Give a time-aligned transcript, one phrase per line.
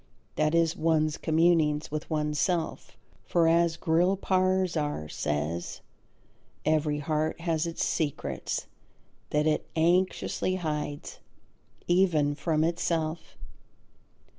[0.35, 2.97] That is, one's communings with oneself.
[3.23, 5.81] For, as Grillparzer says,
[6.65, 8.65] every heart has its secrets
[9.29, 11.19] that it anxiously hides
[11.87, 13.37] even from itself.